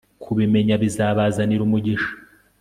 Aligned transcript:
Kubimenya 0.23 0.75
bizabazanira 0.83 1.61
umugisha 1.65 2.11